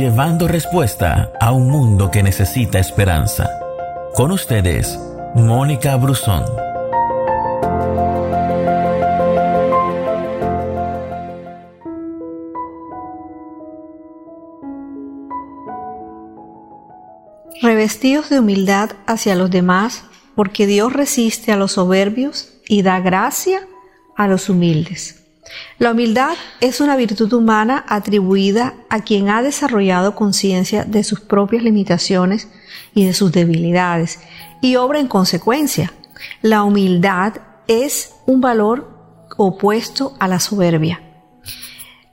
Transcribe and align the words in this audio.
llevando 0.00 0.48
respuesta 0.48 1.30
a 1.38 1.52
un 1.52 1.68
mundo 1.68 2.10
que 2.10 2.22
necesita 2.22 2.78
esperanza. 2.78 3.50
Con 4.14 4.32
ustedes, 4.32 4.98
Mónica 5.34 5.94
Brusón. 5.96 6.42
Revestidos 17.60 18.30
de 18.30 18.38
humildad 18.38 18.92
hacia 19.06 19.34
los 19.34 19.50
demás, 19.50 20.04
porque 20.34 20.66
Dios 20.66 20.94
resiste 20.94 21.52
a 21.52 21.56
los 21.56 21.72
soberbios 21.72 22.54
y 22.66 22.80
da 22.80 23.00
gracia 23.00 23.68
a 24.16 24.26
los 24.28 24.48
humildes. 24.48 25.19
La 25.78 25.92
humildad 25.92 26.34
es 26.60 26.80
una 26.80 26.96
virtud 26.96 27.32
humana 27.32 27.84
atribuida 27.88 28.74
a 28.88 29.00
quien 29.00 29.30
ha 29.30 29.42
desarrollado 29.42 30.14
conciencia 30.14 30.84
de 30.84 31.04
sus 31.04 31.20
propias 31.20 31.62
limitaciones 31.62 32.48
y 32.94 33.06
de 33.06 33.14
sus 33.14 33.32
debilidades 33.32 34.20
y 34.60 34.76
obra 34.76 35.00
en 35.00 35.08
consecuencia. 35.08 35.92
La 36.42 36.62
humildad 36.62 37.34
es 37.66 38.14
un 38.26 38.40
valor 38.40 39.26
opuesto 39.36 40.14
a 40.18 40.28
la 40.28 40.38
soberbia. 40.38 41.00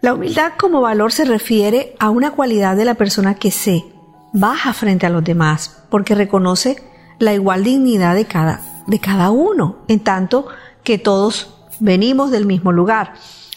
La 0.00 0.14
humildad 0.14 0.52
como 0.56 0.80
valor 0.80 1.10
se 1.12 1.24
refiere 1.24 1.96
a 1.98 2.10
una 2.10 2.30
cualidad 2.30 2.76
de 2.76 2.84
la 2.84 2.94
persona 2.94 3.34
que 3.34 3.50
se 3.50 3.84
baja 4.32 4.72
frente 4.72 5.06
a 5.06 5.10
los 5.10 5.24
demás 5.24 5.82
porque 5.90 6.14
reconoce 6.14 6.76
la 7.18 7.34
igual 7.34 7.64
dignidad 7.64 8.14
de 8.14 8.26
cada, 8.26 8.60
de 8.86 9.00
cada 9.00 9.30
uno, 9.30 9.78
en 9.88 10.00
tanto 10.00 10.46
que 10.84 10.98
todos 10.98 11.55
venimos 11.80 12.30
del 12.30 12.46
mismo 12.46 12.72
lugar. 12.72 13.14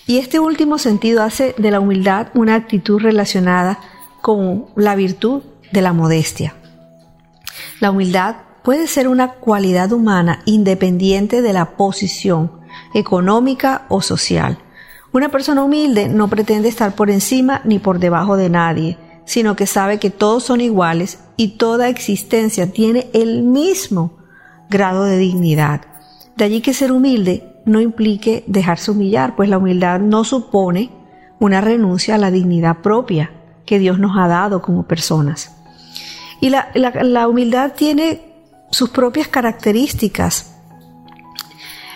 Y 0.08 0.18
este 0.18 0.40
último 0.40 0.78
sentido 0.78 1.24
hace 1.24 1.54
de 1.58 1.72
la 1.72 1.80
humildad 1.80 2.28
una 2.34 2.56
actitud 2.56 3.00
relacionada 3.00 3.80
con 4.22 4.66
la 4.76 4.96
virtud 4.96 5.44
de 5.72 5.82
la 5.82 5.94
modestia. 5.94 6.56
La 7.80 7.92
humildad 7.92 8.38
puede 8.64 8.88
ser 8.88 9.08
una 9.08 9.34
cualidad 9.34 9.92
humana 9.92 10.42
independiente 10.46 11.42
de 11.42 11.54
la 11.54 11.78
posición 11.78 12.52
económica 12.94 13.86
o 13.90 14.02
social. 14.02 14.58
Una 15.12 15.30
persona 15.30 15.64
humilde 15.64 16.08
no 16.08 16.28
pretende 16.28 16.70
estar 16.70 16.94
por 16.94 17.10
encima 17.10 17.62
ni 17.64 17.80
por 17.80 18.00
debajo 18.00 18.38
de 18.38 18.50
nadie, 18.50 18.98
sino 19.26 19.56
que 19.56 19.66
sabe 19.66 20.00
que 20.00 20.10
todos 20.10 20.44
son 20.44 20.62
iguales 20.62 21.20
y 21.38 21.58
toda 21.58 21.88
existencia 21.88 22.72
tiene 22.72 23.10
el 23.14 23.44
mismo 23.44 24.18
grado 24.70 25.04
de 25.04 25.18
dignidad. 25.18 25.82
De 26.36 26.46
allí 26.46 26.62
que 26.62 26.74
ser 26.74 26.92
humilde 26.92 27.59
no 27.70 27.80
implique 27.80 28.44
dejarse 28.48 28.92
humillar, 28.92 29.36
pues 29.36 29.48
la 29.48 29.58
humildad 29.58 30.00
no 30.00 30.24
supone 30.24 30.92
una 31.40 31.62
renuncia 31.62 32.16
a 32.16 32.18
la 32.18 32.32
dignidad 32.32 32.80
propia 32.80 33.32
que 33.66 33.80
Dios 33.80 34.00
nos 34.00 34.18
ha 34.18 34.28
dado 34.28 34.62
como 34.62 34.84
personas. 34.84 35.52
Y 36.42 36.50
la, 36.50 37.28
humildad 37.28 37.74
tiene 37.74 38.22
sus 38.72 38.90
propias 38.90 39.28
características. 39.28 40.56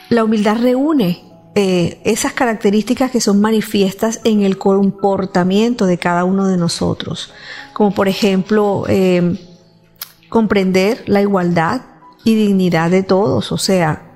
La 0.09 0.23
humildad 0.23 0.57
reúne 0.61 1.23
eh, 1.55 1.99
esas 2.03 2.33
características 2.33 3.09
que 3.09 3.21
son 3.21 3.41
manifiestas 3.41 4.21
en 4.23 4.44
el 4.44 4.57
comportamiento 4.57 5.85
de 5.85 5.97
cada 5.97 6.23
uno 6.23 6.47
de 6.47 6.57
nosotros, 6.57 7.33
como 7.73 7.91
por 7.91 8.07
ejemplo 8.07 8.83
eh, 8.88 9.39
comprender 10.29 11.03
la 11.07 11.21
igualdad 11.21 11.81
y 12.23 12.35
dignidad 12.35 12.91
de 12.91 13.03
todos, 13.03 13.51
o 13.51 13.57
sea, 13.57 14.12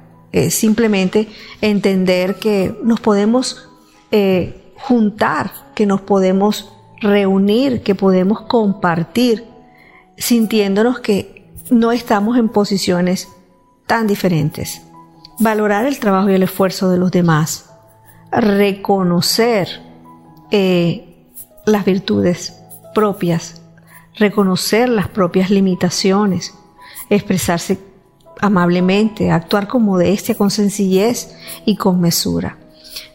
simplemente 0.51 1.27
entender 1.61 2.35
que 2.35 2.75
nos 2.83 2.99
podemos 2.99 3.69
eh, 4.11 4.73
juntar, 4.75 5.51
que 5.75 5.85
nos 5.85 6.01
podemos 6.01 6.71
reunir, 6.99 7.83
que 7.83 7.95
podemos 7.95 8.41
compartir, 8.41 9.45
sintiéndonos 10.17 10.99
que 10.99 11.51
no 11.69 11.91
estamos 11.91 12.37
en 12.37 12.49
posiciones 12.49 13.27
tan 13.85 14.07
diferentes. 14.07 14.81
Valorar 15.39 15.85
el 15.85 15.99
trabajo 15.99 16.29
y 16.29 16.33
el 16.33 16.43
esfuerzo 16.43 16.89
de 16.89 16.97
los 16.97 17.11
demás, 17.11 17.69
reconocer 18.31 19.67
eh, 20.51 21.07
las 21.65 21.85
virtudes 21.85 22.57
propias, 22.95 23.61
reconocer 24.15 24.89
las 24.89 25.07
propias 25.07 25.49
limitaciones, 25.49 26.53
expresarse 27.09 27.79
amablemente, 28.41 29.31
actuar 29.31 29.67
con 29.67 29.83
modestia, 29.83 30.35
con 30.35 30.51
sencillez 30.51 31.35
y 31.65 31.75
con 31.75 31.99
mesura. 31.99 32.57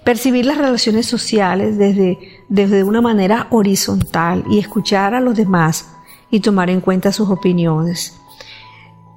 Percibir 0.04 0.46
las 0.46 0.58
relaciones 0.58 1.06
sociales 1.06 1.78
desde, 1.78 2.18
desde 2.48 2.84
una 2.84 3.00
manera 3.00 3.46
horizontal 3.50 4.44
y 4.50 4.58
escuchar 4.58 5.14
a 5.14 5.20
los 5.20 5.36
demás 5.36 5.86
y 6.30 6.40
tomar 6.40 6.70
en 6.70 6.80
cuenta 6.80 7.12
sus 7.12 7.28
opiniones. 7.28 8.16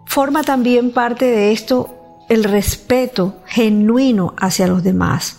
Forma 0.06 0.44
también 0.44 0.92
parte 0.92 1.26
de 1.26 1.52
esto 1.52 1.96
el 2.30 2.44
respeto 2.44 3.36
genuino 3.46 4.34
hacia 4.38 4.68
los 4.68 4.84
demás. 4.84 5.38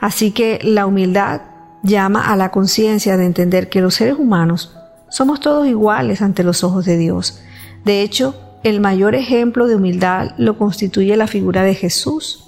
Así 0.00 0.32
que 0.32 0.58
la 0.62 0.86
humildad 0.86 1.42
llama 1.82 2.32
a 2.32 2.36
la 2.36 2.50
conciencia 2.50 3.16
de 3.16 3.26
entender 3.26 3.68
que 3.68 3.80
los 3.80 3.94
seres 3.94 4.16
humanos 4.18 4.76
somos 5.08 5.40
todos 5.40 5.66
iguales 5.66 6.22
ante 6.22 6.42
los 6.42 6.64
ojos 6.64 6.84
de 6.84 6.96
Dios. 6.96 7.40
De 7.84 8.02
hecho, 8.02 8.34
el 8.62 8.80
mayor 8.80 9.14
ejemplo 9.14 9.66
de 9.66 9.76
humildad 9.76 10.32
lo 10.38 10.58
constituye 10.58 11.16
la 11.16 11.26
figura 11.26 11.62
de 11.62 11.74
Jesús. 11.74 12.44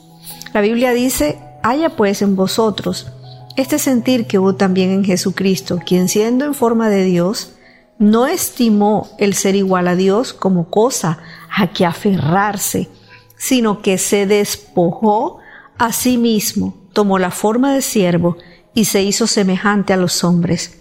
La 0.52 0.60
Biblia 0.60 0.92
dice, 0.92 1.38
haya 1.62 1.90
pues 1.90 2.22
en 2.22 2.36
vosotros 2.36 3.08
este 3.56 3.78
sentir 3.78 4.26
que 4.26 4.38
hubo 4.38 4.56
también 4.56 4.90
en 4.90 5.04
Jesucristo, 5.04 5.80
quien 5.84 6.08
siendo 6.08 6.44
en 6.44 6.54
forma 6.54 6.88
de 6.88 7.04
Dios, 7.04 7.54
no 7.98 8.26
estimó 8.26 9.08
el 9.18 9.34
ser 9.34 9.54
igual 9.54 9.86
a 9.86 9.94
Dios 9.94 10.32
como 10.32 10.68
cosa 10.70 11.18
a 11.56 11.68
que 11.68 11.86
aferrarse, 11.86 12.88
sino 13.36 13.80
que 13.80 13.98
se 13.98 14.26
despojó 14.26 15.38
a 15.78 15.92
sí 15.92 16.18
mismo, 16.18 16.74
tomó 16.92 17.18
la 17.18 17.30
forma 17.30 17.72
de 17.74 17.82
siervo 17.82 18.36
y 18.74 18.86
se 18.86 19.02
hizo 19.02 19.26
semejante 19.26 19.92
a 19.92 19.96
los 19.96 20.24
hombres. 20.24 20.80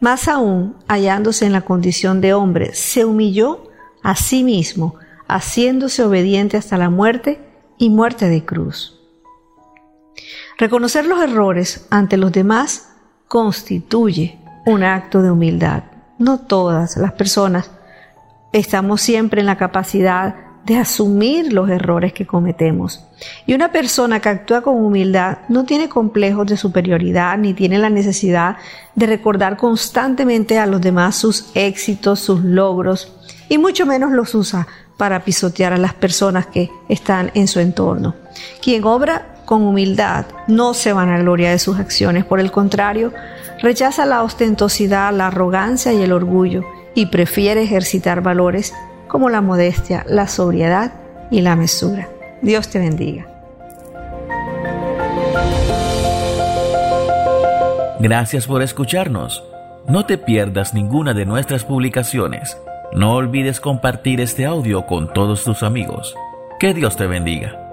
Más 0.00 0.28
aún, 0.28 0.76
hallándose 0.88 1.46
en 1.46 1.52
la 1.52 1.62
condición 1.62 2.20
de 2.20 2.34
hombre, 2.34 2.74
se 2.74 3.04
humilló 3.04 3.70
a 4.04 4.14
sí 4.14 4.44
mismo, 4.44 4.94
haciéndose 5.26 6.04
obediente 6.04 6.56
hasta 6.56 6.78
la 6.78 6.90
muerte 6.90 7.40
y 7.78 7.90
muerte 7.90 8.28
de 8.28 8.44
cruz. 8.44 9.00
Reconocer 10.58 11.06
los 11.06 11.20
errores 11.20 11.88
ante 11.90 12.16
los 12.16 12.30
demás 12.30 12.90
constituye 13.26 14.38
un 14.66 14.84
acto 14.84 15.22
de 15.22 15.30
humildad. 15.30 15.84
No 16.18 16.38
todas 16.38 16.96
las 16.96 17.12
personas 17.12 17.70
estamos 18.52 19.00
siempre 19.00 19.40
en 19.40 19.46
la 19.46 19.56
capacidad 19.56 20.36
de 20.64 20.76
asumir 20.76 21.52
los 21.52 21.68
errores 21.68 22.12
que 22.12 22.26
cometemos. 22.26 23.04
Y 23.46 23.54
una 23.54 23.72
persona 23.72 24.20
que 24.20 24.28
actúa 24.28 24.62
con 24.62 24.76
humildad 24.76 25.38
no 25.48 25.64
tiene 25.64 25.88
complejos 25.88 26.46
de 26.46 26.56
superioridad 26.56 27.36
ni 27.36 27.52
tiene 27.52 27.78
la 27.78 27.90
necesidad 27.90 28.56
de 28.94 29.06
recordar 29.06 29.56
constantemente 29.56 30.58
a 30.58 30.66
los 30.66 30.80
demás 30.80 31.16
sus 31.16 31.50
éxitos, 31.54 32.20
sus 32.20 32.42
logros, 32.42 33.12
y 33.54 33.58
mucho 33.58 33.86
menos 33.86 34.10
los 34.10 34.34
usa 34.34 34.66
para 34.96 35.24
pisotear 35.24 35.72
a 35.72 35.78
las 35.78 35.94
personas 35.94 36.46
que 36.46 36.70
están 36.88 37.30
en 37.34 37.46
su 37.46 37.60
entorno. 37.60 38.16
Quien 38.60 38.84
obra 38.84 39.36
con 39.44 39.62
humildad 39.62 40.26
no 40.48 40.74
se 40.74 40.92
van 40.92 41.08
a 41.08 41.18
gloria 41.18 41.50
de 41.50 41.60
sus 41.60 41.78
acciones, 41.78 42.24
por 42.24 42.40
el 42.40 42.50
contrario, 42.50 43.12
rechaza 43.62 44.06
la 44.06 44.24
ostentosidad, 44.24 45.12
la 45.12 45.28
arrogancia 45.28 45.92
y 45.92 46.02
el 46.02 46.12
orgullo 46.12 46.62
y 46.96 47.06
prefiere 47.06 47.62
ejercitar 47.62 48.22
valores 48.22 48.74
como 49.06 49.30
la 49.30 49.40
modestia, 49.40 50.04
la 50.08 50.26
sobriedad 50.26 50.94
y 51.30 51.40
la 51.40 51.54
mesura. 51.54 52.08
Dios 52.42 52.68
te 52.68 52.80
bendiga. 52.80 53.26
Gracias 58.00 58.48
por 58.48 58.62
escucharnos. 58.62 59.44
No 59.86 60.06
te 60.06 60.18
pierdas 60.18 60.74
ninguna 60.74 61.14
de 61.14 61.24
nuestras 61.24 61.64
publicaciones. 61.64 62.56
No 62.94 63.14
olvides 63.14 63.58
compartir 63.58 64.20
este 64.20 64.46
audio 64.46 64.86
con 64.86 65.12
todos 65.12 65.42
tus 65.42 65.64
amigos. 65.64 66.14
Que 66.60 66.72
Dios 66.72 66.96
te 66.96 67.08
bendiga. 67.08 67.63